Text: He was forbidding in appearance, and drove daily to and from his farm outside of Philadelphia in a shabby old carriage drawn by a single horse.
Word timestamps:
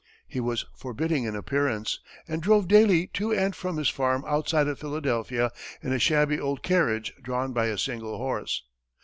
He 0.27 0.39
was 0.39 0.65
forbidding 0.75 1.25
in 1.25 1.35
appearance, 1.35 1.99
and 2.27 2.41
drove 2.41 2.67
daily 2.67 3.05
to 3.13 3.31
and 3.33 3.55
from 3.55 3.77
his 3.77 3.89
farm 3.89 4.23
outside 4.27 4.67
of 4.67 4.79
Philadelphia 4.79 5.51
in 5.83 5.93
a 5.93 5.99
shabby 5.99 6.39
old 6.39 6.63
carriage 6.63 7.13
drawn 7.21 7.53
by 7.53 7.67
a 7.67 7.77
single 7.77 8.17
horse. 8.17 8.63